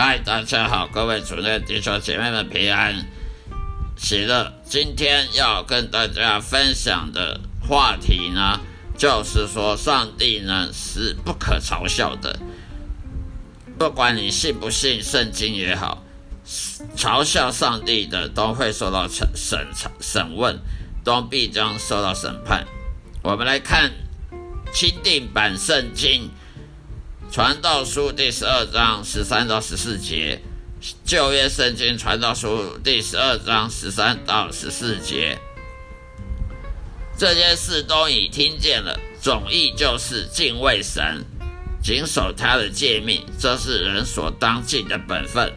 [0.00, 3.04] 嗨，大家好，各位主内弟兄姐妹们平安
[3.96, 4.52] 喜乐。
[4.62, 8.60] 今天要跟大家分享的话题呢，
[8.96, 12.38] 就是说上帝呢是不可嘲笑的。
[13.76, 16.04] 不管你信不信圣经也好，
[16.96, 19.66] 嘲笑上帝的都会受到审审
[19.98, 20.60] 审问，
[21.02, 22.64] 都必将受到审判。
[23.20, 23.90] 我们来看
[24.72, 26.30] 钦定版圣经。
[27.30, 30.40] 传道书第十二章十三到十四节，
[31.04, 35.38] 旧约圣经传道书第十二章十三到十四节，
[37.18, 38.98] 这件事都已听见了。
[39.20, 41.22] 总意就是敬畏神，
[41.82, 45.52] 谨守他的诫命，这是人所当尽的本分。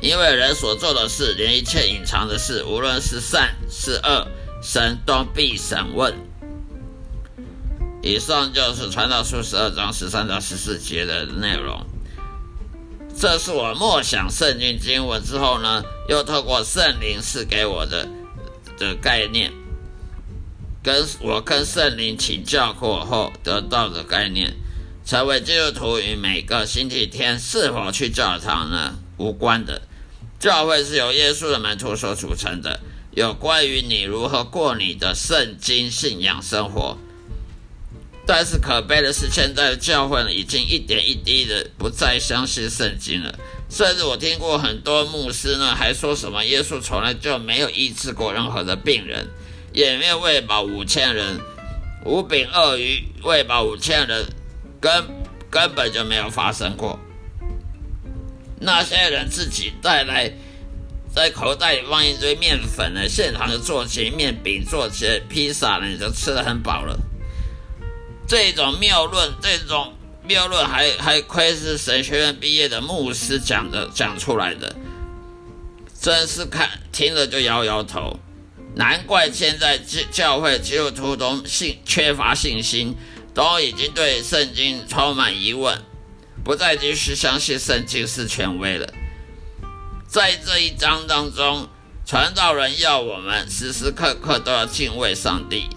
[0.00, 4.26] 因为人所做的事，连一切隐藏的事，无论是善是恶，
[4.62, 6.14] 神都必审问。
[8.02, 11.86] 以上就是传道书十二章十三到十四节的内容。
[13.16, 18.08] 这是我默想圣经经文之后呢，又透过圣灵赐给我的
[18.76, 19.52] 的概念，
[20.82, 24.52] 跟我跟圣灵请教过后得到的概念，
[25.04, 29.82] 成为基督徒与每个星期天是否去教堂呢无关的。
[30.40, 32.80] 教会是由耶稣的门徒所组成的，
[33.12, 36.98] 有关于你如何过你的圣经信仰生活。
[38.24, 43.34] 但是可悲的是，现在的教会呢，已经一点一滴的不再相信圣经了。
[43.68, 49.26] 甚至我听过很多牧师呢，还说什么耶稣从来就没有医治过任何的病人，
[49.72, 51.40] 也没有喂饱五千人，
[52.04, 54.26] 五饼二鱼喂饱五千人，
[54.80, 55.04] 根
[55.50, 56.98] 根本就没有发生过。
[58.60, 60.32] 那些人自己带来，
[61.12, 66.96] 在口袋里放一堆面粉呢，现场就做起面饼，做起披萨呢，你就吃的很饱了。
[68.32, 69.92] 这种谬论，这种
[70.24, 74.74] 谬论还还亏是神学院毕业的牧师讲的讲出来的，
[76.00, 78.18] 真是看听了就摇摇头。
[78.74, 82.96] 难怪现在教教会基督徒都信缺乏信心，
[83.34, 85.82] 都已经对圣经充满疑问，
[86.42, 88.90] 不再继续相信圣经是权威了。
[90.08, 91.68] 在这一章当中，
[92.06, 95.68] 传道人要我们时时刻刻都要敬畏上帝，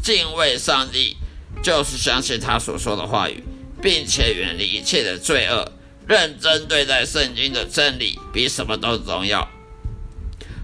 [0.00, 1.16] 敬畏上帝。
[1.62, 3.42] 就是相信他所说的话语，
[3.82, 5.72] 并且远离一切的罪恶，
[6.06, 9.48] 认真对待圣经的真理，比什么都重要。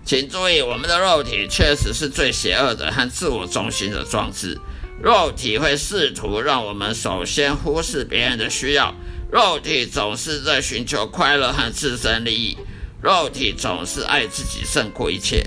[0.04, 4.58] 请注意，我们的肉体确实是最邪恶的和自我中心的装置。
[5.02, 8.94] 肉体会试图让我们首先忽视别人的需要，
[9.30, 12.56] 肉体总是在寻求快乐和自身利益，
[13.02, 15.44] 肉体总是爱自己胜过一切，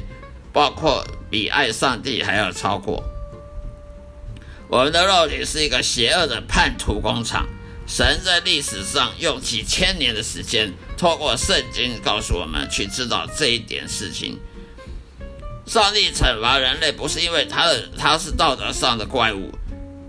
[0.53, 3.03] 包括比爱上帝还要超过。
[4.69, 7.47] 我们的肉体是一个邪恶的叛徒工厂。
[7.87, 14.39] 神在历史上用几千年的时间，透过圣经告诉我们去知道这一点事情。
[15.65, 19.51] 上帝惩罚人类，不是因为他的他是道德上的怪物，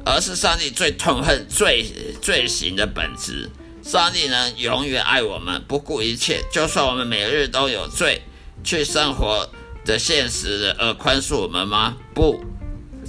[0.04, 1.86] 而是上帝最痛恨罪
[2.20, 3.48] 罪行的本质。
[3.82, 8.20] 上帝能永远爱我们，不顾一切，就算我们每日都有罪，
[8.62, 9.48] 去生活
[9.86, 11.96] 的现实而宽恕我们吗？
[12.14, 12.44] 不。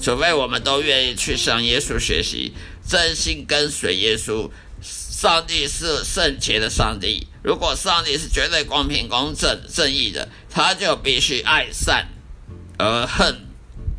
[0.02, 2.54] 除非我们都愿意去向耶稣学习，
[2.88, 4.50] 真心跟随耶稣。
[4.84, 12.08] 上帝是圣洁的上帝，如果上帝是绝对公平、公正、正义的，他就必须爱善
[12.80, 13.46] 而恨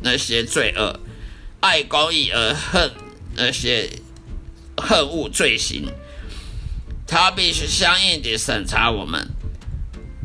[0.01, 0.99] 那些罪恶，
[1.61, 2.91] 爱公义而恨
[3.35, 3.89] 那些
[4.75, 5.93] 恨恶罪行。
[7.07, 9.29] 他必须相应地审查我们。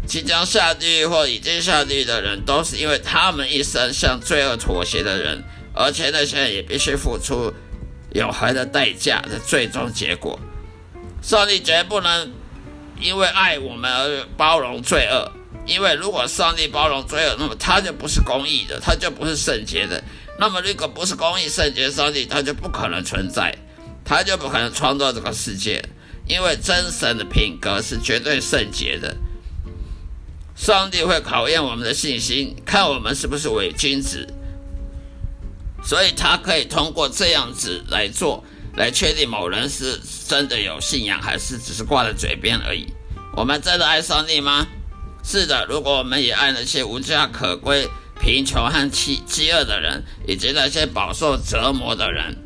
[0.04, 5.44] 即将下地狱或已经下地狱的人，都是因为他们一生向罪恶妥协的人。
[5.78, 7.54] 而且那些人也必须付出
[8.14, 10.36] 永恒的代价的最终结果。
[11.22, 12.32] 上帝绝不能
[13.00, 15.30] 因为爱我们而包容罪恶，
[15.66, 20.02] 因为如果上帝包容罪恶，那么他就不是公义的，他就不是圣洁的。
[20.40, 23.56] 那么如果不是公义圣洁上帝，他就不可能存在，
[24.04, 25.84] 他就不可能创造这个世界。
[26.26, 29.16] 因为真神的品格是绝对圣洁的。
[30.54, 34.26] 上帝会考验我们的信心，看我们是不是伪君子。
[35.82, 38.44] 所以他可以通过这样子来做，
[38.76, 42.86] 来确定某人是真的有信仰，还是只是挂在嘴边而已。
[43.34, 44.66] 我们真的爱上帝吗？
[45.24, 45.66] 是的。
[45.66, 47.88] 如果我们也爱那些无家可归、
[48.20, 52.36] 贫穷和饥饥饿的人，以及那些饱受折磨的人，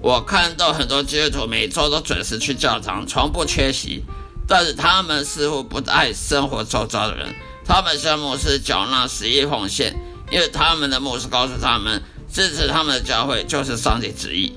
[0.00, 4.04] 我看到很多基督徒每周都准时去教堂，从不缺席，
[4.46, 7.34] 但是他们似乎不爱生活周遭的人。
[7.66, 9.94] 他们向牧师缴纳十一奉献。
[10.30, 14.52] 因为他们的牧师告诉他们，支持他们的教会就是上帝旨意。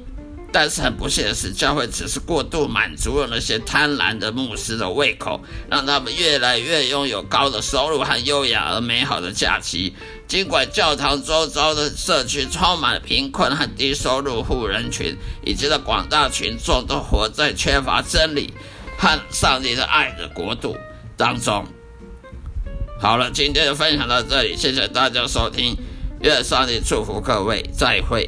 [0.49, 9.93] 但是很不幸的是，教会只是过度满足了那些贪婪的牧师的胃口，让他们越来越拥有高的收入和优雅而美好的假期。
[10.25, 18.53] 尽管教堂周遭的社区充满了贫困和低收入户人群，以及的广大群众都活在缺乏真理
[18.97, 20.77] 和上帝的爱的国度
[21.17, 21.67] 当中。
[22.99, 25.77] 好了，今天就分享到这里，谢谢大家收听，
[26.21, 28.27] 愿上帝祝福各位，再会。